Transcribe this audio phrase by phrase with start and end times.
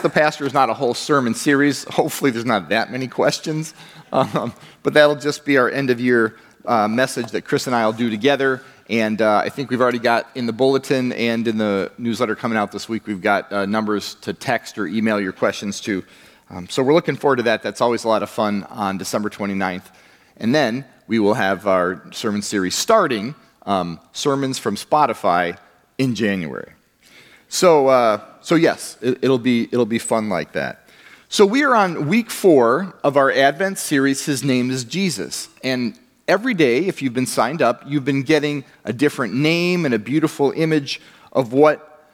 [0.00, 1.84] Ask the Pastor is not a whole sermon series.
[1.90, 3.74] Hopefully, there's not that many questions.
[4.14, 7.84] Um, but that'll just be our end of year uh, message that Chris and I
[7.84, 8.62] will do together.
[8.88, 12.56] And uh, I think we've already got in the bulletin and in the newsletter coming
[12.56, 16.02] out this week, we've got uh, numbers to text or email your questions to.
[16.48, 17.62] Um, so we're looking forward to that.
[17.62, 19.84] That's always a lot of fun on December 29th.
[20.38, 23.34] And then we will have our sermon series starting
[23.66, 25.58] um, sermons from Spotify
[25.98, 26.72] in January.
[27.52, 30.86] So, uh, so yes, it, will be, it'll be fun like that.
[31.28, 35.48] So we are on week four of our Advent series, His Name is Jesus.
[35.64, 39.92] And every day, if you've been signed up, you've been getting a different name and
[39.92, 41.00] a beautiful image
[41.32, 42.06] of what,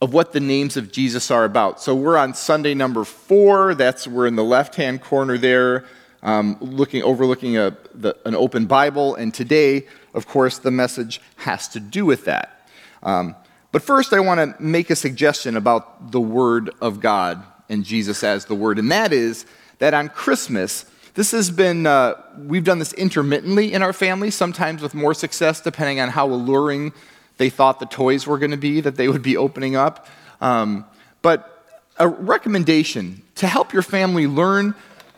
[0.00, 1.80] of what the names of Jesus are about.
[1.80, 3.74] So we're on Sunday number four.
[3.74, 5.84] That's we're in the left-hand corner there,
[6.22, 9.16] um, looking overlooking a, the, an open Bible.
[9.16, 12.68] And today, of course, the message has to do with that.
[13.02, 13.34] Um,
[13.74, 18.22] but first, I want to make a suggestion about the Word of God and Jesus
[18.22, 19.46] as the Word, and that is
[19.80, 24.80] that on Christmas, this has been, uh, we've done this intermittently in our family, sometimes
[24.80, 26.92] with more success depending on how alluring
[27.38, 30.06] they thought the toys were going to be that they would be opening up.
[30.40, 30.84] Um,
[31.20, 31.66] but
[31.98, 34.76] a recommendation to help your family learn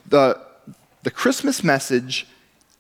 [0.09, 0.41] the,
[1.03, 2.27] the Christmas message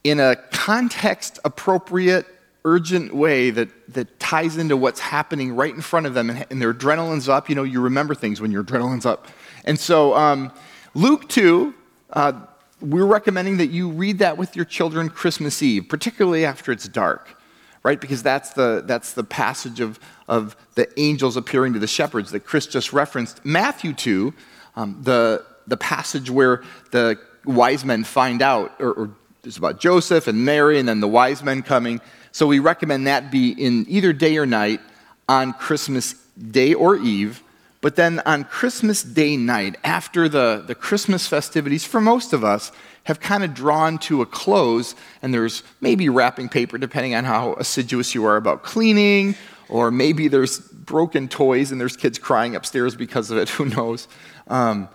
[0.02, 2.26] in a context appropriate
[2.66, 6.60] urgent way that, that ties into what's happening right in front of them and, and
[6.60, 7.48] their adrenaline's up.
[7.48, 9.28] You know, you remember things when your adrenaline's up.
[9.64, 10.52] And so, um,
[10.92, 11.72] Luke 2,
[12.10, 12.32] uh,
[12.80, 17.40] we're recommending that you read that with your children Christmas Eve, particularly after it's dark,
[17.84, 18.00] right?
[18.00, 22.40] Because that's the, that's the passage of, of the angels appearing to the shepherds that
[22.40, 23.44] Chris just referenced.
[23.44, 24.34] Matthew 2,
[24.74, 29.10] um, the, the passage where the wise men find out, or, or
[29.44, 32.00] it's about Joseph and Mary and then the wise men coming.
[32.36, 34.82] So we recommend that be in either day or night
[35.26, 37.42] on Christmas Day or Eve.
[37.80, 42.72] But then on Christmas Day night, after the, the Christmas festivities, for most of us,
[43.04, 47.54] have kind of drawn to a close, and there's maybe wrapping paper, depending on how
[47.54, 49.34] assiduous you are about cleaning,
[49.70, 54.08] or maybe there's broken toys and there's kids crying upstairs because of it, who knows.
[54.46, 54.90] Um,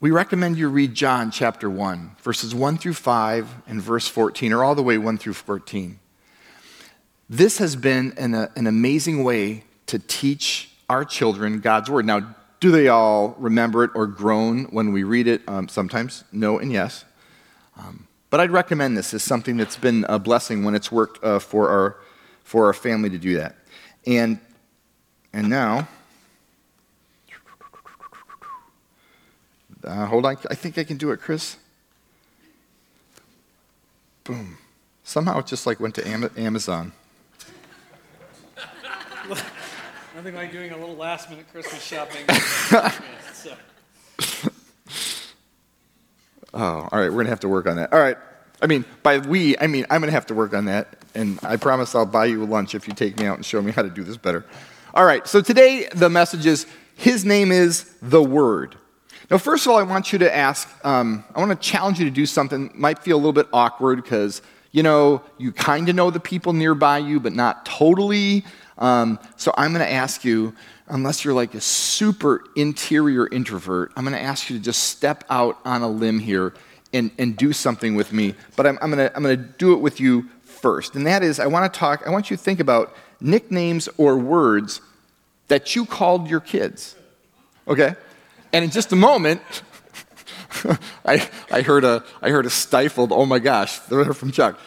[0.00, 4.62] we recommend you read John chapter 1, verses 1 through 5 and verse 14, or
[4.62, 5.98] all the way 1 through 14.
[7.32, 12.04] This has been an, uh, an amazing way to teach our children God's word.
[12.04, 15.42] Now, do they all remember it or groan when we read it?
[15.46, 17.04] Um, sometimes, no and yes.
[17.78, 21.38] Um, but I'd recommend this as something that's been a blessing when it's worked uh,
[21.38, 21.96] for, our,
[22.42, 23.54] for our family to do that.
[24.08, 24.40] And,
[25.32, 25.86] and now,
[29.84, 31.56] uh, hold on, I think I can do it, Chris.
[34.24, 34.58] Boom.
[35.04, 36.92] Somehow it just like went to Amazon.
[40.20, 42.28] Nothing like doing a little last minute Christmas shopping.
[43.32, 43.56] so.
[46.52, 47.08] Oh, all right.
[47.08, 47.90] We're going to have to work on that.
[47.90, 48.18] All right.
[48.60, 50.88] I mean, by we, I mean, I'm going to have to work on that.
[51.14, 53.72] And I promise I'll buy you lunch if you take me out and show me
[53.72, 54.44] how to do this better.
[54.92, 55.26] All right.
[55.26, 56.66] So today, the message is
[56.96, 58.76] His name is the Word.
[59.30, 62.04] Now, first of all, I want you to ask, um, I want to challenge you
[62.04, 62.70] to do something.
[62.74, 66.52] Might feel a little bit awkward because, you know, you kind of know the people
[66.52, 68.44] nearby you, but not totally.
[68.80, 70.54] Um, so I'm going to ask you,
[70.88, 75.24] unless you're like a super interior introvert, I'm going to ask you to just step
[75.30, 76.54] out on a limb here
[76.92, 78.34] and, and do something with me.
[78.56, 80.96] But I'm, I'm going to do it with you first.
[80.96, 84.16] And that is, I want to talk, I want you to think about nicknames or
[84.16, 84.80] words
[85.48, 86.96] that you called your kids.
[87.68, 87.94] Okay?
[88.52, 89.42] And in just a moment,
[91.04, 94.58] I, I, heard a, I heard a stifled, oh my gosh, from Chuck.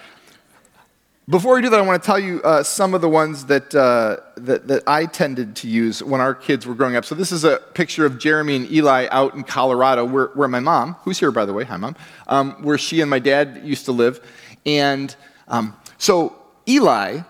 [1.29, 3.73] Before we do that, I want to tell you uh, some of the ones that,
[3.73, 7.05] uh, that, that, I tended to use when our kids were growing up.
[7.05, 10.59] So, this is a picture of Jeremy and Eli out in Colorado, where, where my
[10.59, 11.95] mom, who's here by the way, hi mom,
[12.27, 14.19] um, where she and my dad used to live.
[14.65, 15.15] And
[15.47, 16.35] um, so,
[16.67, 17.21] Eli,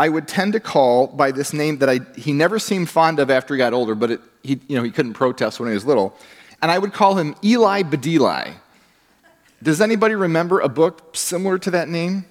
[0.00, 3.30] I would tend to call by this name that I, he never seemed fond of
[3.30, 5.84] after he got older, but it, he, you know, he couldn't protest when he was
[5.84, 6.16] little.
[6.62, 8.54] And I would call him Eli Badeli.
[9.62, 12.24] Does anybody remember a book similar to that name?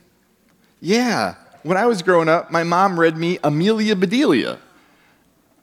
[0.81, 1.35] Yeah.
[1.63, 4.59] When I was growing up, my mom read me Amelia Bedelia.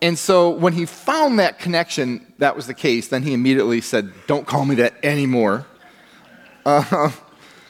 [0.03, 4.13] And so when he found that connection, that was the case, then he immediately said,
[4.27, 5.67] Don't call me that anymore.
[6.67, 7.11] Uh,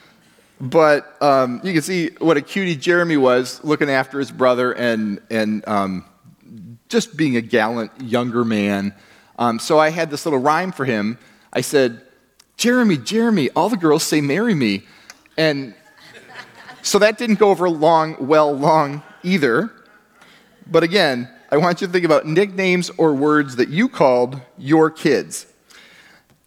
[0.61, 5.21] but um, you can see what a cutie Jeremy was looking after his brother and,
[5.29, 6.03] and um,
[6.89, 8.93] just being a gallant younger man.
[9.39, 11.17] Um, so I had this little rhyme for him.
[11.53, 12.01] I said,
[12.57, 14.83] Jeremy, Jeremy, all the girls say marry me.
[15.37, 15.75] And
[16.87, 19.69] so that didn't go over long, well, long either.
[20.65, 24.89] But again, I want you to think about nicknames or words that you called your
[24.89, 25.47] kids.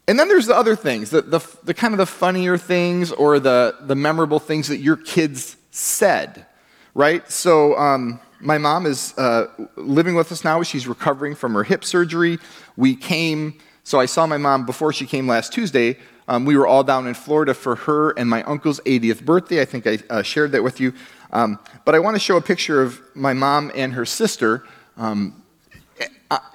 [0.07, 3.39] And then there's the other things, the, the, the kind of the funnier things or
[3.39, 6.47] the, the memorable things that your kids said,
[6.95, 7.29] right?
[7.29, 9.45] So, um, my mom is uh,
[9.75, 10.63] living with us now.
[10.63, 12.39] She's recovering from her hip surgery.
[12.75, 15.99] We came, so I saw my mom before she came last Tuesday.
[16.27, 19.61] Um, we were all down in Florida for her and my uncle's 80th birthday.
[19.61, 20.93] I think I uh, shared that with you.
[21.31, 24.65] Um, but I want to show a picture of my mom and her sister.
[24.97, 25.43] Um,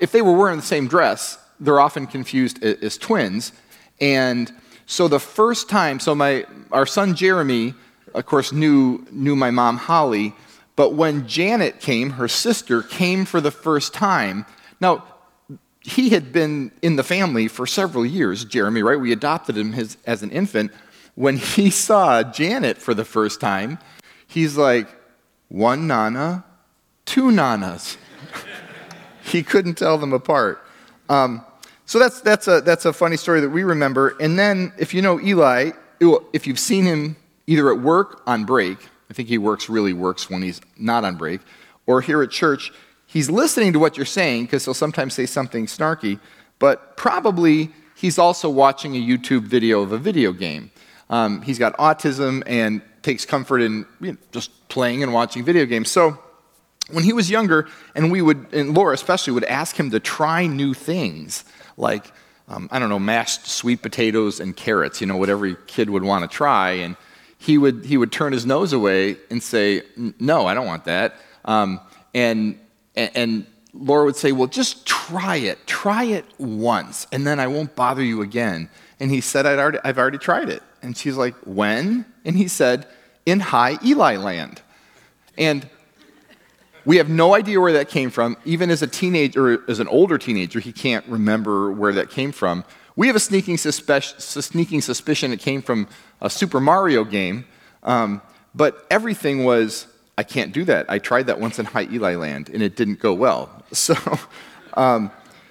[0.01, 3.53] if they were wearing the same dress, they're often confused as twins.
[4.01, 4.53] And
[4.87, 7.75] so the first time, so my our son Jeremy,
[8.15, 10.35] of course, knew knew my mom Holly.
[10.77, 14.45] But when Janet came, her sister came for the first time.
[14.79, 15.05] Now,
[15.87, 18.99] he had been in the family for several years, Jeremy, right?
[18.99, 19.73] We adopted him
[20.05, 20.73] as an infant.
[21.15, 23.79] When he saw Janet for the first time,
[24.27, 24.89] he's like,
[25.49, 26.45] one Nana,
[27.05, 27.97] two Nanas.
[29.23, 30.61] he couldn't tell them apart.
[31.09, 31.47] Um,
[31.85, 34.17] so that's, that's, a, that's a funny story that we remember.
[34.21, 35.71] And then, if you know Eli,
[36.33, 37.15] if you've seen him
[37.47, 38.79] either at work on break,
[39.09, 41.43] I think he works really works when he's not on break.
[41.87, 42.73] Or here at church,
[43.07, 46.21] he's listening to what you're saying because he'll sometimes say something snarky,
[46.59, 50.71] but probably he's also watching a YouTube video of a video game.
[51.09, 55.65] Um, he's got autism and takes comfort in you know, just playing and watching video
[55.65, 55.91] games.
[55.91, 56.19] So
[56.91, 60.47] when he was younger, and we would, and Laura especially, would ask him to try
[60.47, 61.45] new things,
[61.77, 62.13] like,
[62.49, 66.05] um, I don't know, mashed sweet potatoes and carrots, you know, what every kid would
[66.05, 66.73] want to try.
[66.73, 66.97] And
[67.39, 69.83] he would, he would turn his nose away and say,
[70.21, 71.17] No, I don't want that.
[71.45, 71.81] Um,
[72.15, 72.59] and,
[72.97, 75.67] and Laura would say, Well, just try it.
[75.67, 78.69] Try it once, and then I won't bother you again.
[78.99, 80.63] And he said, I'd already, I've already tried it.
[80.83, 82.07] And she's like, When?
[82.25, 82.87] And he said,
[83.25, 84.63] In high Eli land.
[85.39, 85.69] And
[86.87, 88.37] we have no idea where that came from.
[88.45, 92.65] Even as a teenager, as an older teenager, he can't remember where that came from.
[92.95, 95.89] We have a sneaking, suspe- sneaking suspicion it came from
[96.21, 97.45] a Super Mario game,
[97.83, 98.23] um,
[98.55, 99.89] but everything was,
[100.19, 100.87] I can't do that.
[100.89, 103.51] I tried that once in High Eli Land, and it didn't go well.
[103.73, 103.97] So,
[104.75, 105.11] um,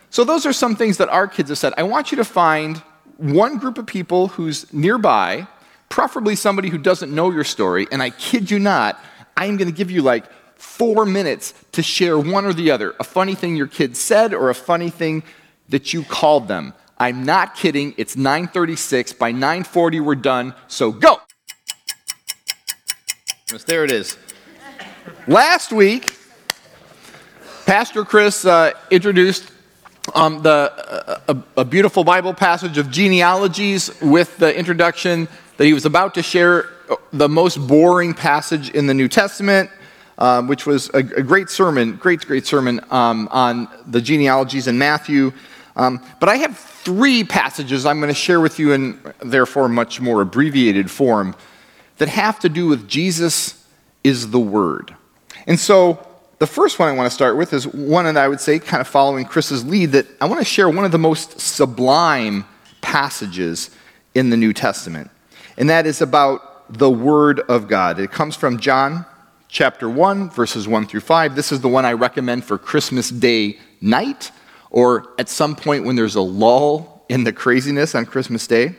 [0.09, 1.73] so those are some things that our kids have said.
[1.77, 2.77] I want you to find
[3.17, 5.47] one group of people who's nearby,
[5.89, 8.99] preferably somebody who doesn't know your story, and I kid you not,
[9.35, 10.25] I am going to give you like
[10.55, 14.49] four minutes to share one or the other a funny thing your kid said or
[14.49, 15.23] a funny thing
[15.69, 16.73] that you called them.
[16.97, 17.93] I'm not kidding.
[17.97, 19.17] It's 9:36.
[19.17, 20.55] By 9:40 we're done.
[20.67, 21.19] So go.
[23.65, 24.17] There it is.
[25.27, 26.15] Last week,
[27.65, 29.51] Pastor Chris uh, introduced
[30.13, 35.27] um, the, uh, a, a, beautiful Bible passage of genealogies with the introduction
[35.57, 39.71] that he was about to share uh, the most boring passage in the New Testament,
[40.19, 44.77] um, which was a, a, great sermon, great, great sermon um, on the genealogies in
[44.77, 45.33] Matthew.
[45.75, 49.99] Um, but I have three passages I'm going to share with you in, therefore, much
[49.99, 51.35] more abbreviated form
[51.97, 53.65] that have to do with Jesus
[54.03, 54.95] is the Word.
[55.47, 56.05] And so,
[56.37, 58.81] the first one I want to start with is one that I would say, kind
[58.81, 62.45] of following Chris's lead, that I want to share one of the most sublime
[62.81, 63.69] passages
[64.13, 65.09] in the New Testament.
[65.57, 67.99] And that is about the Word of God.
[67.99, 69.05] It comes from John
[69.47, 71.35] chapter 1, verses 1 through 5.
[71.35, 74.31] This is the one I recommend for Christmas Day night
[74.69, 78.75] or at some point when there's a lull in the craziness on Christmas Day.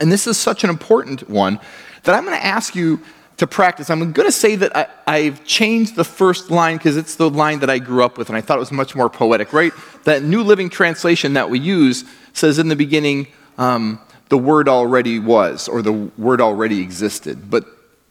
[0.00, 1.58] And this is such an important one
[2.04, 3.00] that I'm going to ask you
[3.36, 3.90] to practice.
[3.90, 7.60] I'm going to say that I, have changed the first line because it's the line
[7.60, 9.72] that I grew up with and I thought it was much more poetic, right?
[10.04, 13.28] That New Living Translation that we use says in the beginning,
[13.58, 17.50] um, the word already was, or the word already existed.
[17.50, 17.66] But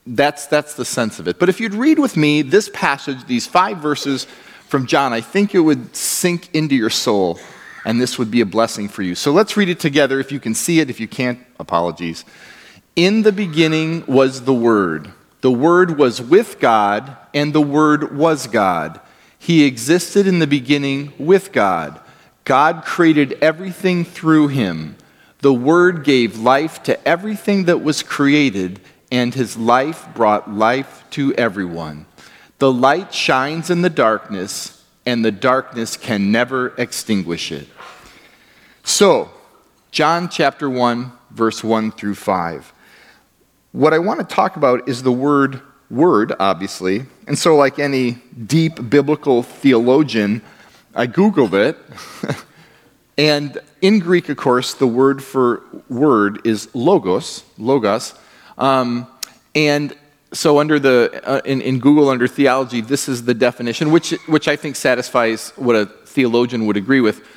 [0.05, 1.39] that's, that's the sense of it.
[1.39, 4.25] But if you'd read with me this passage, these five verses
[4.67, 7.39] from John, I think it would sink into your soul
[7.83, 9.15] and this would be a blessing for you.
[9.15, 10.19] So let's read it together.
[10.19, 12.25] If you can see it, if you can't, apologies.
[12.95, 15.11] In the beginning was the Word.
[15.41, 19.01] The Word was with God, and the Word was God.
[19.37, 21.99] He existed in the beginning with God.
[22.45, 24.95] God created everything through him.
[25.39, 28.79] The Word gave life to everything that was created,
[29.11, 32.05] and his life brought life to everyone.
[32.59, 37.67] The light shines in the darkness, and the darkness can never extinguish it.
[38.85, 39.31] So,
[39.91, 42.71] John chapter 1, verse 1 through 5.
[43.75, 47.07] What I want to talk about is the word word, obviously.
[47.27, 48.11] And so, like any
[48.45, 50.41] deep biblical theologian,
[50.95, 51.77] I Googled it.
[53.17, 58.13] and in Greek, of course, the word for word is logos, logos.
[58.57, 59.07] Um,
[59.53, 59.93] and
[60.31, 64.47] so under the uh, in, in Google under theology, this is the definition, which which
[64.47, 67.27] I think satisfies what a theologian would agree with.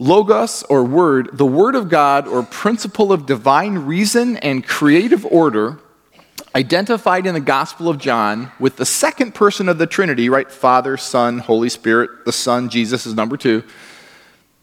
[0.00, 5.78] Logos or word, the word of God or principle of divine reason and creative order,
[6.54, 10.50] identified in the Gospel of John with the second person of the Trinity, right?
[10.50, 12.24] Father, Son, Holy Spirit.
[12.24, 13.62] The Son, Jesus, is number two.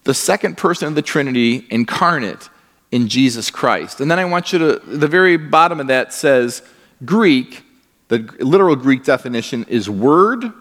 [0.05, 2.49] The second person of the Trinity incarnate
[2.91, 4.01] in Jesus Christ.
[4.01, 6.63] And then I want you to, the very bottom of that says
[7.05, 7.63] Greek,
[8.07, 10.51] the literal Greek definition is word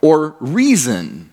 [0.00, 1.32] or reason.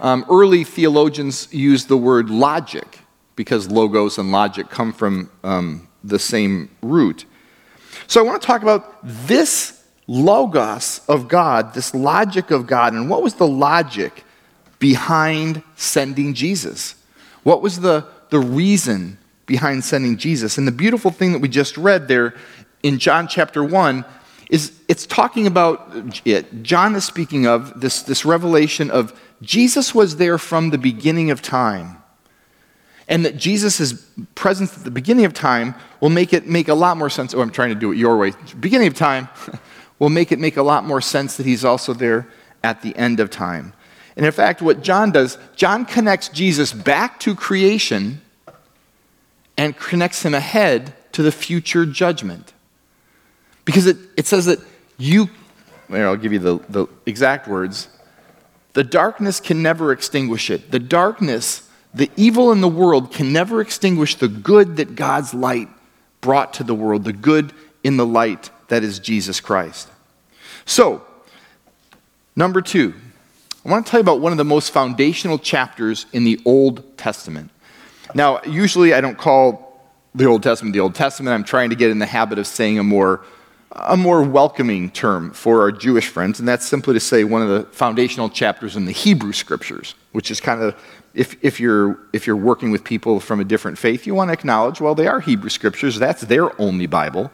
[0.00, 3.00] Um, early theologians used the word logic
[3.36, 7.24] because logos and logic come from um, the same root.
[8.06, 13.08] So I want to talk about this logos of God, this logic of God, and
[13.08, 14.24] what was the logic
[14.78, 16.94] behind sending Jesus?
[17.42, 20.58] What was the, the reason behind sending Jesus?
[20.58, 22.34] And the beautiful thing that we just read there
[22.82, 24.04] in John chapter 1
[24.50, 26.62] is it's talking about it.
[26.62, 31.42] John is speaking of this, this revelation of Jesus was there from the beginning of
[31.42, 31.98] time.
[33.06, 33.92] And that Jesus'
[34.34, 37.34] presence at the beginning of time will make it make a lot more sense.
[37.34, 38.32] Oh, I'm trying to do it your way.
[38.58, 39.28] Beginning of time
[39.98, 42.28] will make it make a lot more sense that he's also there
[42.62, 43.74] at the end of time.
[44.16, 48.22] And in fact, what John does, John connects Jesus back to creation
[49.56, 52.52] and connects him ahead to the future judgment.
[53.64, 54.60] Because it, it says that
[54.98, 55.28] you,
[55.88, 57.88] there, I'll give you the, the exact words.
[58.74, 60.70] The darkness can never extinguish it.
[60.70, 65.68] The darkness, the evil in the world can never extinguish the good that God's light
[66.20, 67.52] brought to the world, the good
[67.82, 69.88] in the light that is Jesus Christ.
[70.64, 71.04] So,
[72.34, 72.94] number two,
[73.64, 76.98] I want to tell you about one of the most foundational chapters in the Old
[76.98, 77.50] Testament.
[78.14, 79.64] Now, usually I don't call
[80.14, 81.32] the Old Testament the Old Testament.
[81.32, 83.24] I'm trying to get in the habit of saying a more
[83.74, 87.48] a more welcoming term for our Jewish friends, and that's simply to say one of
[87.48, 90.76] the foundational chapters in the Hebrew Scriptures, which is kind of
[91.14, 94.32] if, if, you're, if you're working with people from a different faith, you want to
[94.32, 95.98] acknowledge, well, they are Hebrew Scriptures.
[95.98, 97.30] That's their only Bible.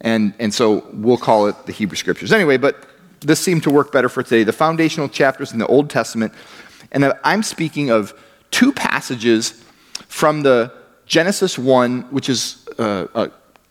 [0.00, 2.32] And, and so we'll call it the Hebrew Scriptures.
[2.32, 2.88] Anyway, but
[3.20, 4.42] this seemed to work better for today.
[4.42, 6.32] The foundational chapters in the Old Testament.
[6.90, 8.12] And I'm speaking of
[8.50, 9.62] two passages
[10.08, 10.72] from the
[11.06, 13.30] Genesis 1, which is a, a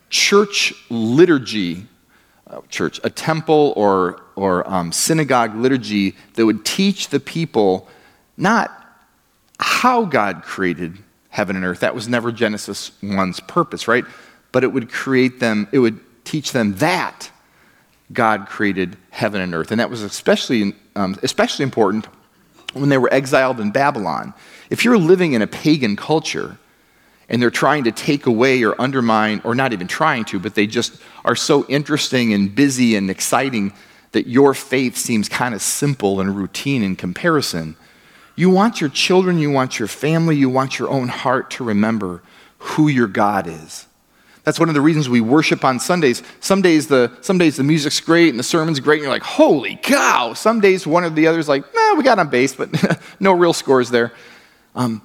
[0.09, 1.87] church liturgy
[2.69, 7.87] church, a temple or, or um, synagogue liturgy that would teach the people
[8.37, 8.71] not
[9.59, 10.97] how God created
[11.29, 11.79] heaven and earth.
[11.79, 14.05] That was never Genesis 1's purpose, right?
[14.51, 17.31] But it would create them, it would teach them that
[18.11, 19.71] God created heaven and earth.
[19.71, 22.07] And that was especially, um, especially important
[22.73, 24.33] when they were exiled in Babylon.
[24.69, 26.57] If you're living in a pagan culture,
[27.31, 30.67] and they're trying to take away or undermine, or not even trying to, but they
[30.67, 33.71] just are so interesting and busy and exciting
[34.11, 37.77] that your faith seems kind of simple and routine in comparison.
[38.35, 42.21] You want your children, you want your family, you want your own heart to remember
[42.57, 43.87] who your God is.
[44.43, 46.21] That's one of the reasons we worship on Sundays.
[46.41, 49.23] Some days the, some days the music's great and the sermon's great, and you're like,
[49.23, 50.33] holy cow.
[50.33, 53.53] Some days one or the other's like, nah, we got on base, but no real
[53.53, 54.11] scores there.
[54.75, 55.01] Um,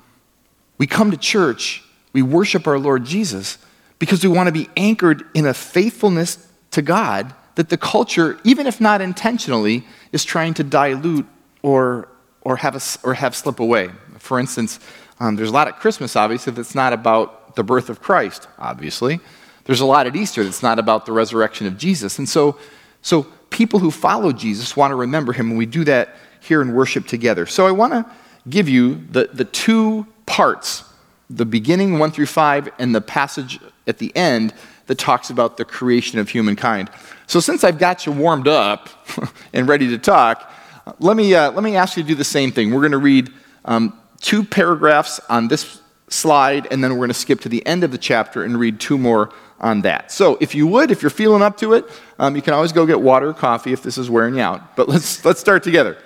[0.76, 1.84] we come to church
[2.16, 3.58] we worship our Lord Jesus
[3.98, 8.66] because we want to be anchored in a faithfulness to God that the culture, even
[8.66, 11.26] if not intentionally, is trying to dilute
[11.60, 12.08] or,
[12.40, 13.90] or, have, a, or have slip away.
[14.18, 14.80] For instance,
[15.20, 19.20] um, there's a lot at Christmas, obviously, that's not about the birth of Christ, obviously.
[19.64, 22.18] There's a lot at Easter that's not about the resurrection of Jesus.
[22.18, 22.56] And so,
[23.02, 26.72] so people who follow Jesus want to remember him, and we do that here in
[26.72, 27.44] worship together.
[27.44, 28.06] So I want to
[28.48, 30.82] give you the, the two parts
[31.28, 34.54] the beginning 1 through 5 and the passage at the end
[34.86, 36.90] that talks about the creation of humankind.
[37.26, 38.88] So, since I've got you warmed up
[39.52, 40.52] and ready to talk,
[41.00, 42.72] let me, uh, let me ask you to do the same thing.
[42.72, 43.32] We're going to read
[43.64, 47.82] um, two paragraphs on this slide, and then we're going to skip to the end
[47.82, 50.12] of the chapter and read two more on that.
[50.12, 51.84] So, if you would, if you're feeling up to it,
[52.20, 54.76] um, you can always go get water or coffee if this is wearing you out.
[54.76, 55.98] But let's, let's start together.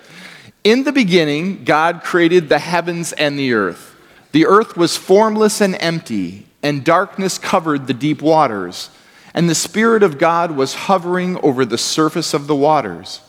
[0.65, 3.90] In the beginning, God created the heavens and the earth.
[4.33, 8.91] The earth was formless and empty, and darkness covered the deep waters.
[9.35, 13.21] And the Spirit of God was hovering over the surface of the waters.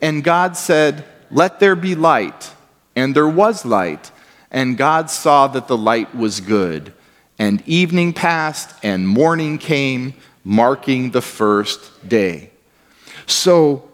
[0.00, 2.52] And God said, Let there be light.
[2.94, 4.10] And there was light.
[4.50, 6.92] And God saw that the light was good.
[7.38, 10.14] And evening passed, and morning came,
[10.44, 12.50] marking the first day.
[13.26, 13.88] So,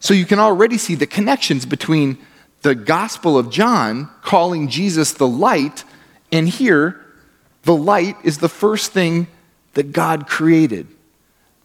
[0.00, 2.18] so you can already see the connections between
[2.62, 5.84] the Gospel of John calling Jesus the light
[6.32, 7.00] and here,
[7.62, 9.26] the light is the first thing
[9.74, 10.86] that God created.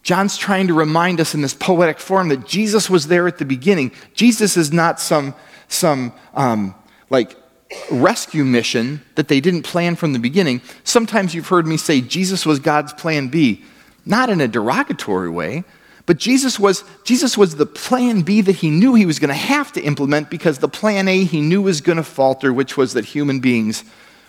[0.02, 3.44] John's trying to remind us in this poetic form that Jesus was there at the
[3.44, 3.90] beginning.
[4.14, 5.34] Jesus is not some,
[5.68, 6.74] some um,
[7.10, 7.34] like
[7.90, 10.60] rescue mission that they didn't plan from the beginning.
[10.84, 13.64] Sometimes you've heard me say Jesus was God's plan B,
[14.04, 15.64] not in a derogatory way,
[16.06, 19.34] but Jesus was, Jesus was the plan B that he knew he was going to
[19.34, 22.92] have to implement because the plan A he knew was going to falter, which was
[22.92, 23.82] that human beings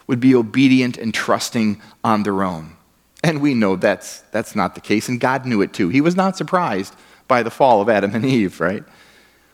[0.07, 2.75] would be obedient and trusting on their own.
[3.23, 5.89] And we know that's, that's not the case, and God knew it too.
[5.89, 6.95] He was not surprised
[7.27, 8.83] by the fall of Adam and Eve, right?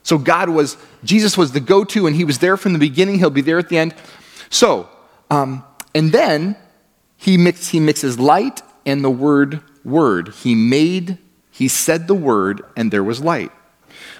[0.03, 3.19] So God was, Jesus was the go to, and he was there from the beginning.
[3.19, 3.95] He'll be there at the end.
[4.49, 4.89] So,
[5.29, 5.63] um,
[5.95, 6.57] and then
[7.17, 10.29] he, mix, he mixes light and the word word.
[10.29, 11.17] He made
[11.53, 13.51] he said the word, and there was light.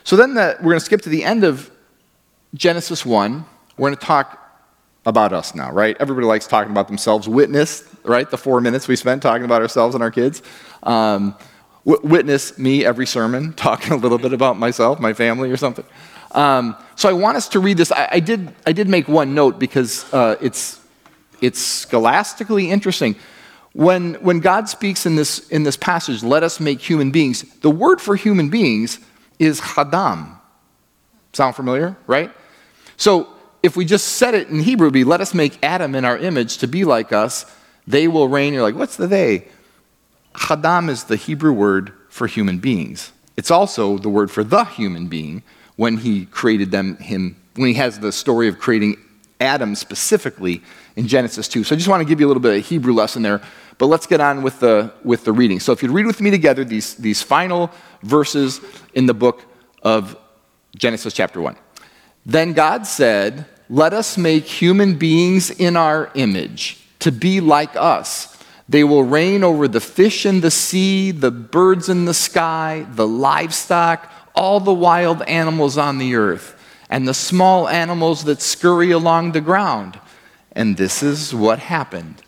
[0.04, 1.72] So then the, we're going to skip to the end of
[2.54, 3.44] Genesis 1.
[3.76, 4.43] We're going to talk
[5.06, 5.98] about us now, right?
[6.00, 7.28] Everybody likes talking about themselves.
[7.28, 8.30] Witness, right?
[8.30, 10.42] The four minutes we spent talking about ourselves and our kids.
[10.84, 11.36] Um,
[11.86, 15.86] w- witness me every sermon, talking a little bit about myself, my family, or something.
[16.32, 17.92] Um, so I want us to read this.
[17.92, 20.80] I, I, did, I did make one note because uh, it's,
[21.42, 23.16] it's scholastically interesting.
[23.74, 27.72] When, when God speaks in this, in this passage, let us make human beings, the
[27.72, 29.00] word for human beings
[29.40, 30.40] is Hadam.
[31.34, 32.32] Sound familiar, right?
[32.98, 33.33] So
[33.64, 36.58] if we just said it in Hebrew, be let us make Adam in our image
[36.60, 37.46] to be like us,
[37.88, 38.54] they will reign.
[38.54, 39.48] You're like, what's the they?
[40.36, 43.12] Hadam is the Hebrew word for human beings.
[43.38, 45.44] It's also the word for the human being
[45.76, 48.98] when he created them, him, when he has the story of creating
[49.40, 50.62] Adam specifically
[50.96, 51.64] in Genesis 2.
[51.64, 53.42] So I just want to give you a little bit of Hebrew lesson there
[53.78, 55.60] but let's get on with the, with the reading.
[55.60, 58.62] So if you'd read with me together these, these final verses
[58.94, 59.46] in the book
[59.82, 60.18] of
[60.76, 61.56] Genesis chapter 1.
[62.26, 68.38] Then God said, Let us make human beings in our image to be like us.
[68.70, 73.08] They will reign over the fish in the sea, the birds in the sky, the
[73.08, 76.56] livestock, all the wild animals on the earth,
[76.88, 80.00] and the small animals that scurry along the ground.
[80.52, 82.22] And this is what happened.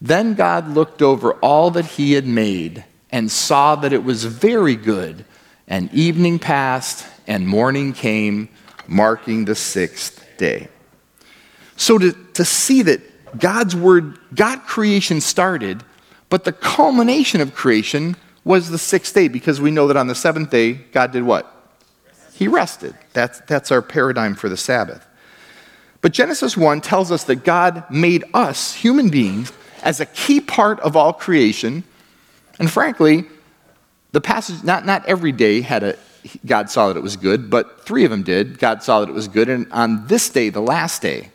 [0.00, 4.74] Then God looked over all that he had made and saw that it was very
[4.74, 5.24] good.
[5.68, 8.48] And evening passed and morning came,
[8.88, 10.66] marking the sixth day.
[11.80, 13.00] So to, to see that
[13.38, 15.82] God's word, God creation started,
[16.28, 20.14] but the culmination of creation was the sixth day because we know that on the
[20.14, 21.50] seventh day, God did what?
[22.34, 22.94] He rested.
[23.14, 25.06] That's, that's our paradigm for the Sabbath.
[26.02, 29.50] But Genesis 1 tells us that God made us, human beings,
[29.82, 31.84] as a key part of all creation.
[32.58, 33.24] And frankly,
[34.12, 35.98] the passage, not, not every day had a,
[36.44, 38.58] God saw that it was good, but three of them did.
[38.58, 39.48] God saw that it was good.
[39.48, 41.30] And on this day, the last day,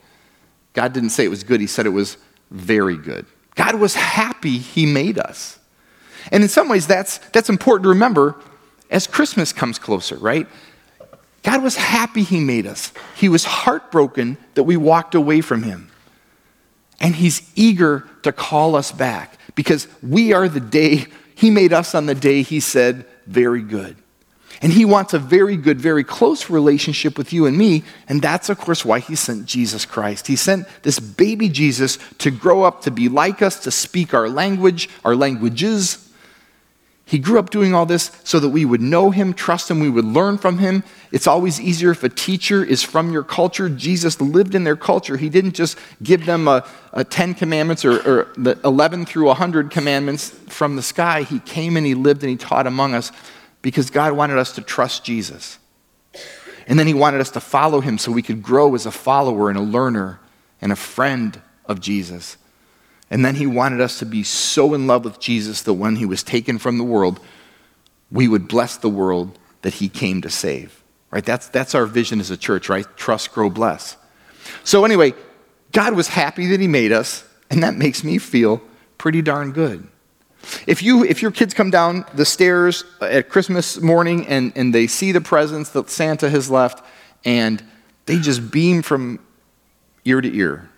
[0.75, 2.17] God didn't say it was good, He said it was
[2.51, 3.25] very good.
[3.55, 5.57] God was happy He made us.
[6.31, 8.35] And in some ways, that's, that's important to remember
[8.91, 10.47] as Christmas comes closer, right?
[11.41, 12.93] God was happy He made us.
[13.15, 15.89] He was heartbroken that we walked away from Him.
[16.99, 21.93] And he's eager to call us back because we are the day, he made us
[21.93, 23.97] on the day he said, very good.
[24.61, 27.83] And he wants a very good, very close relationship with you and me.
[28.07, 30.27] And that's, of course, why he sent Jesus Christ.
[30.27, 34.29] He sent this baby Jesus to grow up to be like us, to speak our
[34.29, 36.05] language, our languages,
[37.07, 39.89] he grew up doing all this so that we would know him, trust him, we
[39.89, 40.83] would learn from him.
[41.11, 43.69] It's always easier if a teacher is from your culture.
[43.69, 45.15] Jesus lived in their culture.
[45.15, 49.69] He didn't just give them a, a 10 commandments or, or the 11 through 100
[49.69, 51.21] commandments from the sky.
[51.21, 53.11] He came and he lived and he taught among us
[53.65, 55.58] because God wanted us to trust Jesus.
[56.67, 59.49] And then he wanted us to follow him so we could grow as a follower
[59.49, 60.19] and a learner
[60.62, 62.38] and a friend of Jesus.
[63.10, 66.06] And then he wanted us to be so in love with Jesus that when he
[66.06, 67.19] was taken from the world,
[68.12, 70.84] we would bless the world that he came to save.
[71.10, 71.25] Right?
[71.25, 72.86] That's, that's our vision as a church, right?
[72.95, 73.97] Trust, grow, bless.
[74.63, 75.15] So, anyway,
[75.71, 78.62] God was happy that he made us, and that makes me feel
[78.99, 79.88] pretty darn good.
[80.67, 84.88] If, you, if your kids come down the stairs at Christmas morning and, and they
[84.88, 86.84] see the presents that Santa has left,
[87.23, 87.63] and
[88.05, 89.19] they just beam from
[90.03, 90.69] ear to ear,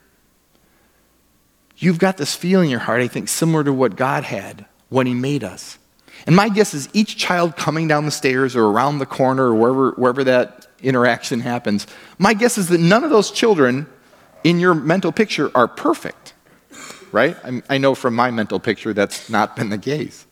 [1.77, 5.07] you've got this feeling in your heart, I think, similar to what God had when
[5.07, 5.77] He made us.
[6.25, 9.55] And my guess is each child coming down the stairs or around the corner or
[9.55, 13.87] wherever, wherever that interaction happens, my guess is that none of those children
[14.43, 16.26] in your mental picture are perfect,
[17.11, 17.37] right?
[17.69, 20.25] I, know from my mental picture that's not been the case.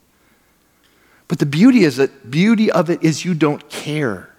[1.28, 4.30] But the beauty is that beauty of it is you don't care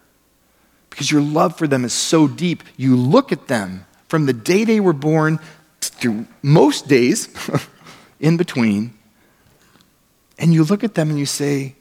[0.90, 2.62] because your love for them is so deep.
[2.76, 5.40] You look at them from the day they were born
[5.80, 7.28] through most days
[8.20, 8.94] in between,
[10.38, 11.74] and you look at them and you say,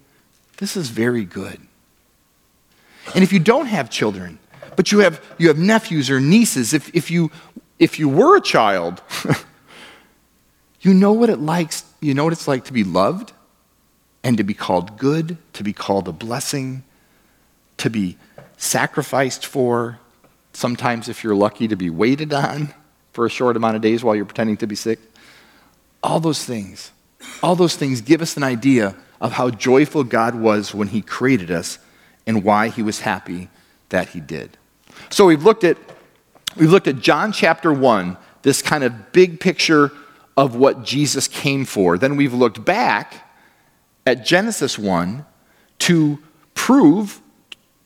[0.57, 1.61] This is very good.
[3.13, 4.39] And if you don't have children,
[4.75, 7.31] but you have, you have nephews or nieces, if, if, you,
[7.79, 9.01] if you were a child,
[10.85, 13.33] you know what it likes, you know what it's like to be loved
[14.23, 16.83] and to be called good, to be called a blessing,
[17.77, 18.17] to be
[18.57, 19.99] sacrificed for,
[20.53, 22.71] sometimes if you're lucky to be waited on
[23.13, 24.99] for a short amount of days while you're pretending to be sick.
[26.03, 26.91] All those things,
[27.41, 31.49] all those things give us an idea of how joyful God was when he created
[31.49, 31.79] us
[32.27, 33.49] and why he was happy
[33.89, 34.55] that he did.
[35.09, 35.77] So we've looked at
[36.55, 39.91] we've looked at John chapter 1, this kind of big picture
[40.37, 41.97] of what Jesus came for.
[41.97, 43.25] Then we've looked back
[44.05, 45.25] at Genesis 1
[45.79, 46.19] to
[46.53, 47.21] prove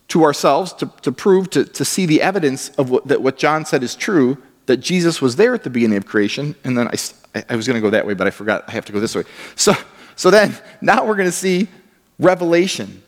[0.10, 3.66] to ourselves, to, to prove, to, to see the evidence of what, that what John
[3.66, 6.56] said is true, that Jesus was there at the beginning of creation.
[6.64, 8.86] And then I, I was going to go that way, but I forgot I have
[8.86, 9.24] to go this way.
[9.56, 9.74] So,
[10.16, 11.68] so then, now we're going to see
[12.18, 13.04] Revelation.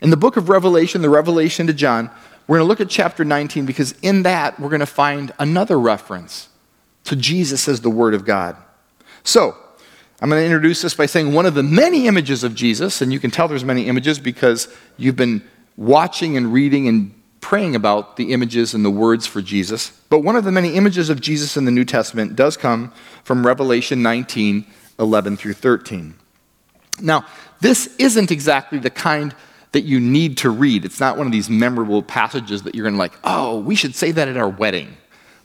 [0.00, 2.10] In the book of Revelation, the Revelation to John,
[2.46, 5.78] we're going to look at chapter 19 because in that we're going to find another
[5.78, 6.48] reference
[7.04, 8.56] to Jesus as the Word of God.
[9.24, 9.56] So,
[10.20, 13.12] I'm going to introduce this by saying one of the many images of Jesus, and
[13.12, 15.42] you can tell there's many images because you've been
[15.76, 19.90] watching and reading and praying about the images and the words for Jesus.
[20.08, 22.92] But one of the many images of Jesus in the New Testament does come
[23.24, 24.66] from Revelation 19
[24.98, 26.14] 11 through 13.
[27.00, 27.26] Now,
[27.60, 29.34] this isn't exactly the kind
[29.72, 30.84] that you need to read.
[30.84, 33.96] It's not one of these memorable passages that you're going to like, oh, we should
[33.96, 34.96] say that at our wedding.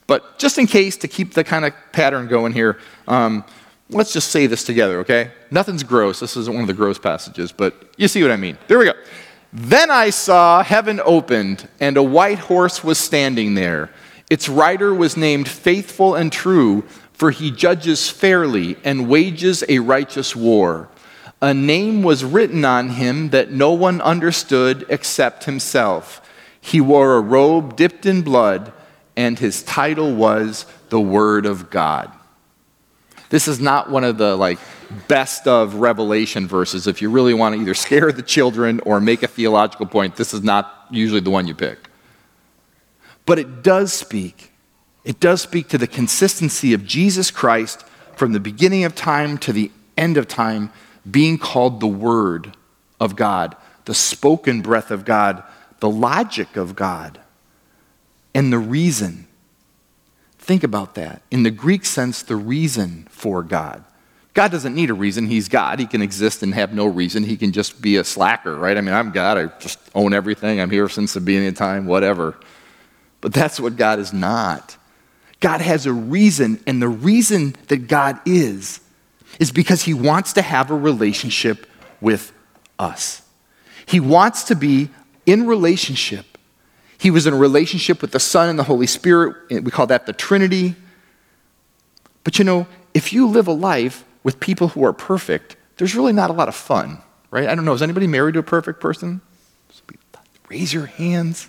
[0.06, 3.44] But just in case, to keep the kind of pattern going here, um,
[3.89, 5.32] let's just say this together, okay?
[5.52, 6.19] Nothing's gross.
[6.19, 8.58] This isn't one of the gross passages, but you see what I mean.
[8.67, 8.93] There we go.
[9.52, 13.89] Then I saw heaven opened, and a white horse was standing there.
[14.30, 20.36] Its rider was named Faithful and True, for he judges fairly and wages a righteous
[20.36, 20.88] war.
[21.41, 26.21] A name was written on him that no one understood except himself.
[26.62, 28.71] He wore a robe dipped in blood,
[29.15, 32.12] and his title was the Word of God.
[33.30, 34.60] This is not one of the like
[35.08, 36.88] best of revelation verses.
[36.88, 40.34] If you really want to either scare the children or make a theological point, this
[40.34, 41.89] is not usually the one you pick.
[43.26, 44.52] But it does speak.
[45.06, 49.54] It does speak to the consistency of Jesus Christ from the beginning of time to
[49.54, 50.72] the end of time
[51.10, 52.58] being called the Word
[53.00, 55.44] of God, the spoken breath of God,
[55.80, 57.20] the logic of God,
[58.34, 59.28] and the reason.
[60.50, 61.22] Think about that.
[61.30, 63.84] In the Greek sense, the reason for God.
[64.34, 65.28] God doesn't need a reason.
[65.28, 65.78] He's God.
[65.78, 67.24] He can exist and have no reason.
[67.24, 68.76] He can just be a slacker, right?
[68.76, 69.38] I mean, I'm God.
[69.38, 70.60] I just own everything.
[70.60, 72.36] I'm here since the beginning of time, whatever.
[73.22, 74.76] But that's what God is not.
[75.40, 78.80] God has a reason, and the reason that God is
[79.40, 81.68] is because he wants to have a relationship
[82.02, 82.34] with
[82.80, 83.22] us.
[83.86, 84.90] He wants to be
[85.28, 86.26] in relationship.
[87.00, 89.36] He was in a relationship with the Son and the Holy Spirit.
[89.50, 90.76] We call that the Trinity.
[92.26, 96.12] But you know, if you live a life with people who are perfect, there's really
[96.12, 97.48] not a lot of fun, right?
[97.48, 97.74] I don't know.
[97.74, 99.22] Is anybody married to a perfect person?
[100.50, 101.48] Raise your hands.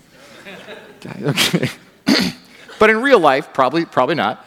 [1.05, 1.69] Okay.
[2.79, 4.45] but in real life, probably, probably not.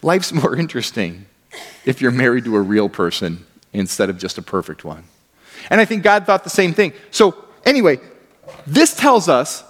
[0.00, 1.26] Life's more interesting
[1.84, 5.04] if you're married to a real person instead of just a perfect one.
[5.68, 6.94] And I think God thought the same thing.
[7.10, 8.00] So, anyway,
[8.66, 9.64] this tells us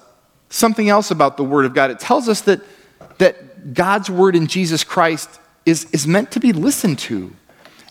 [0.53, 1.91] something else about the Word of God.
[1.91, 2.61] It tells us that,
[3.19, 7.35] that God's Word in Jesus Christ is, is meant to be listened to,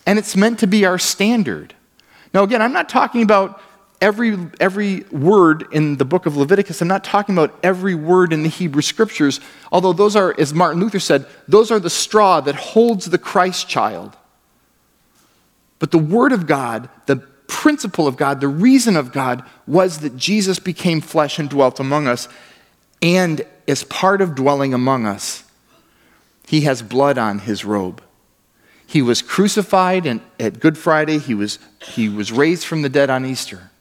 [0.06, 1.74] and it's meant to be our standard.
[2.34, 3.62] Now, again, I'm not talking about
[4.00, 6.82] every, every word in the book of Leviticus.
[6.82, 9.39] I'm not talking about every word in the Hebrew scriptures,
[9.71, 13.67] although those are, as Martin Luther said, those are the straw that holds the Christ
[13.67, 14.15] child.
[15.80, 20.15] But the Word of God, the principle of God, the reason of God was that
[20.15, 22.28] Jesus became flesh and dwelt among us.
[23.01, 25.43] And as part of dwelling among us,
[26.47, 28.03] he has blood on his robe.
[28.85, 33.09] He was crucified and at Good Friday, he was, he was raised from the dead
[33.09, 33.71] on Easter.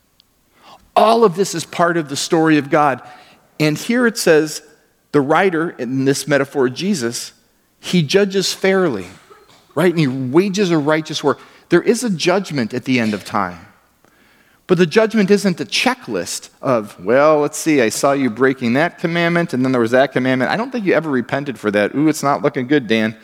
[0.95, 3.01] All of this is part of the story of God.
[3.59, 4.63] And here it says
[5.11, 7.33] the writer, in this metaphor, Jesus,
[7.79, 9.07] he judges fairly,
[9.75, 9.91] right?
[9.91, 11.37] And he wages a righteous war.
[11.69, 13.67] There is a judgment at the end of time.
[14.71, 18.99] But the judgment isn't a checklist of, well, let's see, I saw you breaking that
[18.99, 20.49] commandment, and then there was that commandment.
[20.49, 21.93] I don't think you ever repented for that.
[21.93, 23.17] Ooh, it's not looking good, Dan.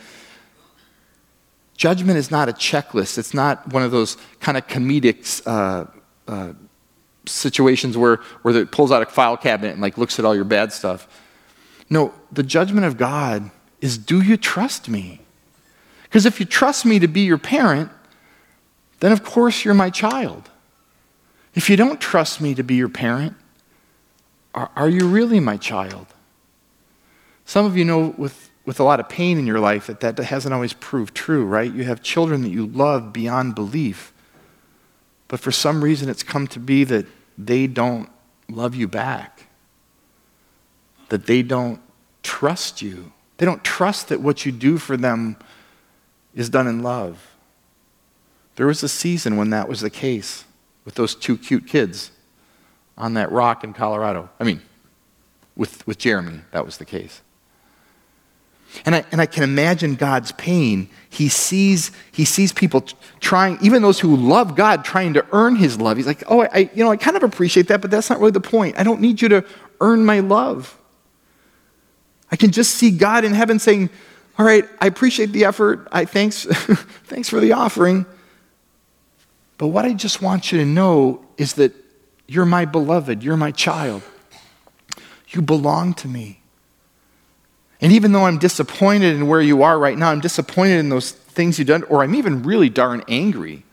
[1.74, 3.16] Judgment is not a checklist.
[3.16, 5.86] It's not one of those kind of comedic uh,
[6.30, 6.52] uh,
[7.24, 10.44] situations where, where it pulls out a file cabinet and like looks at all your
[10.44, 11.08] bad stuff.
[11.88, 15.22] No, the judgment of God is do you trust me?
[16.02, 17.90] Because if you trust me to be your parent,
[19.00, 20.50] then of course you're my child.
[21.58, 23.34] If you don't trust me to be your parent,
[24.54, 26.06] are, are you really my child?
[27.44, 30.16] Some of you know with, with a lot of pain in your life that that
[30.20, 31.74] hasn't always proved true, right?
[31.74, 34.12] You have children that you love beyond belief,
[35.26, 38.08] but for some reason it's come to be that they don't
[38.48, 39.46] love you back,
[41.08, 41.80] that they don't
[42.22, 43.12] trust you.
[43.38, 45.36] They don't trust that what you do for them
[46.36, 47.34] is done in love.
[48.54, 50.44] There was a season when that was the case
[50.88, 52.10] with those two cute kids
[52.96, 54.30] on that rock in Colorado.
[54.40, 54.62] I mean,
[55.54, 57.20] with, with Jeremy, that was the case.
[58.86, 60.88] And I, and I can imagine God's pain.
[61.10, 62.86] He sees, he sees people
[63.20, 65.98] trying, even those who love God, trying to earn his love.
[65.98, 68.30] He's like, oh, I, you know, I kind of appreciate that, but that's not really
[68.30, 68.78] the point.
[68.78, 69.44] I don't need you to
[69.82, 70.74] earn my love.
[72.32, 73.90] I can just see God in heaven saying,
[74.38, 75.86] all right, I appreciate the effort.
[75.92, 76.44] I thanks,
[77.04, 78.06] thanks for the offering.
[79.58, 81.74] But what I just want you to know is that
[82.26, 84.02] you're my beloved, you're my child.
[85.28, 86.40] You belong to me.
[87.80, 91.12] And even though I'm disappointed in where you are right now, I'm disappointed in those
[91.12, 93.64] things you've done, or I'm even really darn angry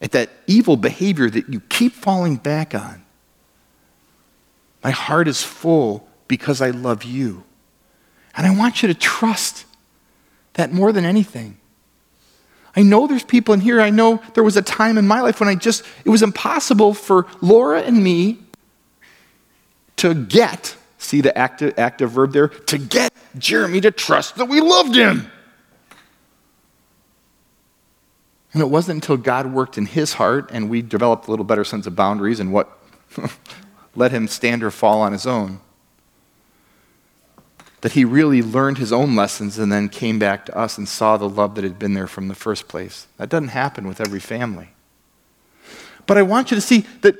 [0.00, 3.04] at that evil behavior that you keep falling back on.
[4.82, 7.44] My heart is full because I love you.
[8.36, 9.64] And I want you to trust
[10.54, 11.58] that more than anything.
[12.74, 15.40] I know there's people in here, I know there was a time in my life
[15.40, 18.38] when I just, it was impossible for Laura and me
[19.96, 24.60] to get, see the active, active verb there, to get Jeremy to trust that we
[24.60, 25.30] loved him.
[28.54, 31.64] And it wasn't until God worked in his heart and we developed a little better
[31.64, 32.78] sense of boundaries and what
[33.94, 35.60] let him stand or fall on his own
[37.82, 41.16] that he really learned his own lessons and then came back to us and saw
[41.16, 43.06] the love that had been there from the first place.
[43.18, 44.68] That doesn't happen with every family.
[46.06, 47.16] But I want you to see that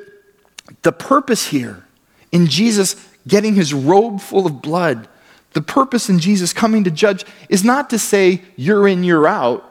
[0.83, 1.85] the purpose here
[2.31, 2.97] in Jesus
[3.27, 5.09] getting his robe full of blood,
[5.53, 9.69] the purpose in Jesus coming to judge is not to say you're in, you're out,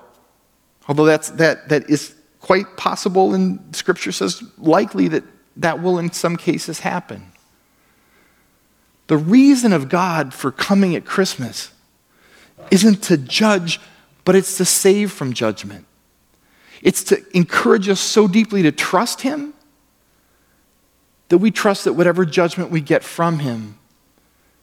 [0.89, 5.23] although that's, that, that is quite possible and Scripture says likely that
[5.55, 7.30] that will in some cases happen.
[9.11, 11.71] The reason of God for coming at Christmas
[12.71, 13.77] isn't to judge,
[14.23, 15.85] but it's to save from judgment.
[16.81, 19.53] It's to encourage us so deeply to trust Him
[21.27, 23.77] that we trust that whatever judgment we get from Him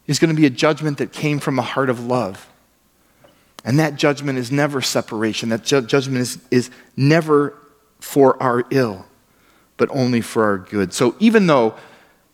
[0.06, 2.48] is going to be a judgment that came from a heart of love.
[3.66, 5.50] And that judgment is never separation.
[5.50, 7.54] That ju- judgment is, is never
[8.00, 9.04] for our ill,
[9.76, 10.94] but only for our good.
[10.94, 11.74] So even though,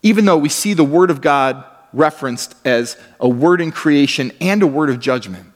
[0.04, 1.64] even though we see the Word of God
[1.94, 5.46] referenced as a word in creation and a word of judgment.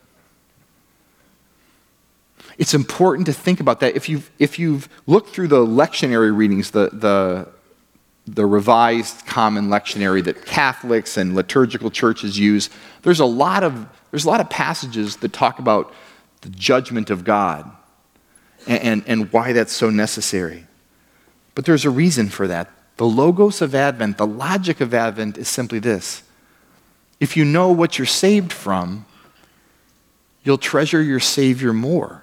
[2.56, 3.94] It's important to think about that.
[3.94, 7.48] If you've, if you've looked through the lectionary readings, the, the,
[8.26, 12.68] the revised common lectionary that Catholics and liturgical churches use,
[13.02, 15.92] there's a lot of, there's a lot of passages that talk about
[16.40, 17.70] the judgment of God
[18.66, 20.66] and, and, and why that's so necessary.
[21.54, 22.70] But there's a reason for that.
[22.96, 26.24] The logos of Advent, the logic of Advent is simply this
[27.20, 29.06] if you know what you're saved from,
[30.44, 32.22] you'll treasure your Savior more.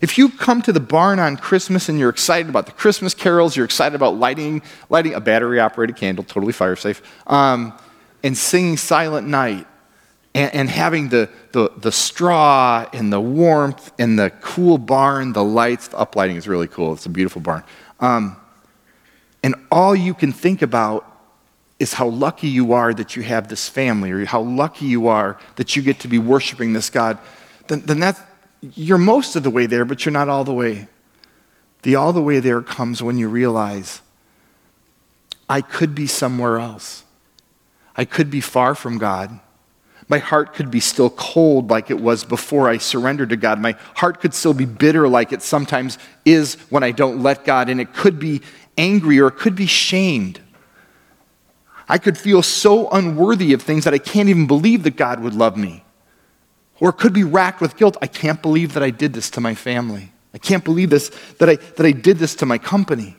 [0.00, 3.56] If you come to the barn on Christmas and you're excited about the Christmas carols,
[3.56, 7.72] you're excited about lighting, lighting a battery operated candle, totally fire safe, um,
[8.22, 9.66] and singing Silent Night,
[10.34, 15.44] and, and having the, the, the straw and the warmth and the cool barn, the
[15.44, 16.92] lights, the uplighting is really cool.
[16.92, 17.62] It's a beautiful barn.
[18.00, 18.36] Um,
[19.44, 21.13] and all you can think about
[21.84, 25.38] is how lucky you are that you have this family, or how lucky you are
[25.56, 27.18] that you get to be worshiping this God,
[27.68, 28.18] then, then that,
[28.74, 30.88] you're most of the way there, but you're not all the way.
[31.82, 34.00] The all the way there comes when you realize
[35.46, 37.04] I could be somewhere else.
[37.94, 39.38] I could be far from God.
[40.08, 43.60] My heart could be still cold like it was before I surrendered to God.
[43.60, 47.68] My heart could still be bitter like it sometimes is when I don't let God
[47.68, 47.78] in.
[47.78, 48.40] It could be
[48.78, 50.40] angry or it could be shamed.
[51.88, 55.34] I could feel so unworthy of things that I can't even believe that God would
[55.34, 55.84] love me.
[56.80, 57.96] Or could be racked with guilt.
[58.02, 60.12] I can't believe that I did this to my family.
[60.32, 63.16] I can't believe this, that I, that I did this to my company.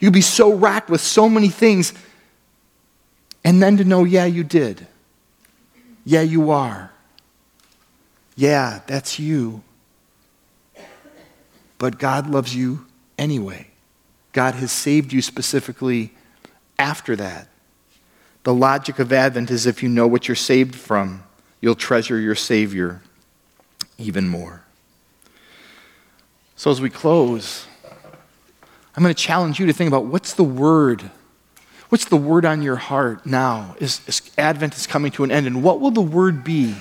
[0.00, 1.92] You could be so racked with so many things,
[3.44, 4.86] and then to know, yeah, you did.
[6.04, 6.92] Yeah, you are.
[8.36, 9.62] Yeah, that's you.
[11.76, 12.86] But God loves you
[13.18, 13.68] anyway.
[14.32, 16.12] God has saved you specifically
[16.78, 17.48] after that.
[18.44, 21.24] The logic of Advent is if you know what you're saved from,
[21.60, 23.02] you'll treasure your Savior
[23.98, 24.62] even more.
[26.56, 27.66] So, as we close,
[28.96, 31.10] I'm going to challenge you to think about what's the word?
[31.88, 35.46] What's the word on your heart now as, as Advent is coming to an end?
[35.46, 36.74] And what will the word be?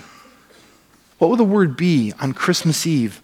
[1.18, 3.22] What will the word be on Christmas Eve?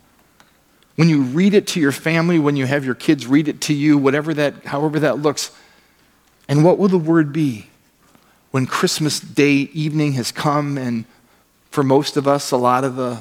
[0.95, 3.73] When you read it to your family, when you have your kids read it to
[3.73, 5.51] you, whatever that, however that looks.
[6.47, 7.67] And what will the word be
[8.51, 11.05] when Christmas Day evening has come and
[11.71, 13.19] for most of us, a lot of the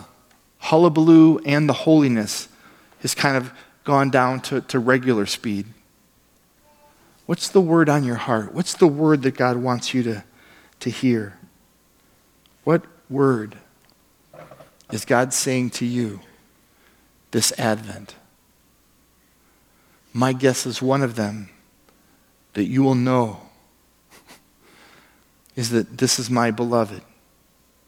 [0.59, 2.49] hullabaloo and the holiness
[3.01, 3.51] has kind of
[3.85, 5.67] gone down to, to regular speed.
[7.25, 8.53] What's the word on your heart?
[8.53, 10.25] What's the word that God wants you to,
[10.81, 11.39] to hear?
[12.65, 13.57] What word
[14.91, 16.21] is God saying to you
[17.31, 18.15] this Advent?
[20.13, 21.49] My guess is one of them
[22.55, 23.41] that you will know
[25.57, 27.03] is that this is my beloved.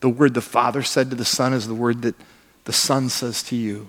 [0.00, 2.14] The word the Father said to the Son is the word that
[2.64, 3.88] the Son says to you.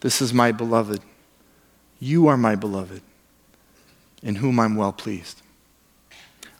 [0.00, 1.00] This is my beloved.
[1.98, 3.02] You are my beloved,
[4.22, 5.42] in whom I'm well pleased.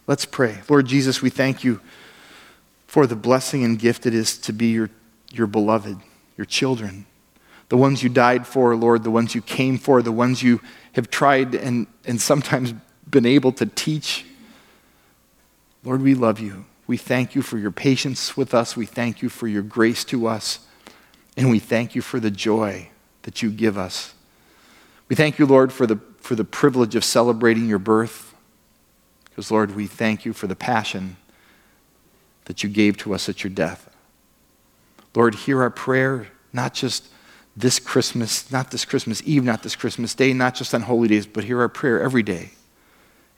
[0.07, 0.59] Let's pray.
[0.69, 1.81] Lord Jesus, we thank you
[2.87, 4.91] for the blessing and gift it is to be your,
[5.33, 5.97] your beloved,
[6.37, 7.07] your children,
[7.69, 10.61] the ones you died for, Lord, the ones you came for, the ones you
[10.95, 12.75] have tried and, and sometimes
[13.11, 14.25] been able to teach.
[15.85, 16.67] Lord, we love you.
[16.87, 18.77] We thank you for your patience with us.
[18.77, 20.61] We thank you for your grace to us.
[21.37, 22.91] And we thank you for the joy
[23.23, 24.15] that you give us.
[25.09, 28.35] We thank you, Lord, for the, for the privilege of celebrating your birth.
[29.25, 31.17] Because, Lord, we thank you for the passion
[32.47, 33.89] that you gave to us at your death.
[35.15, 37.09] Lord, hear our prayer, not just
[37.57, 41.27] this Christmas, not this Christmas Eve, not this Christmas Day, not just on holy days,
[41.27, 42.51] but hear our prayer every day.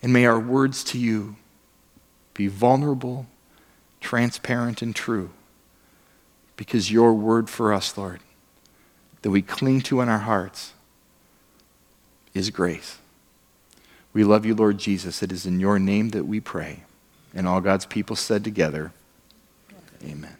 [0.02, 1.36] And may our words to you
[2.34, 3.26] be vulnerable,
[4.00, 5.30] transparent, and true.
[6.56, 8.20] Because your word for us, Lord,
[9.22, 10.72] that we cling to in our hearts
[12.34, 12.98] is grace.
[14.12, 15.22] We love you, Lord Jesus.
[15.22, 16.82] It is in your name that we pray.
[17.34, 18.92] And all God's people said together,
[20.04, 20.36] Amen.